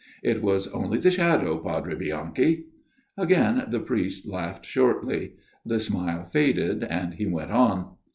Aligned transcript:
"It 0.33 0.41
was 0.41 0.67
only 0.69 0.97
the 0.97 1.11
shadow, 1.11 1.59
Padre 1.59 1.93
Bianchi." 1.93 2.65
Again 3.17 3.63
the 3.69 3.79
priest 3.79 4.25
laughed 4.27 4.65
shortly; 4.65 5.33
the 5.63 5.79
smile 5.79 6.25
faded, 6.25 6.83
and 6.83 7.13
he 7.13 7.27
went 7.27 7.51
on. 7.51 7.97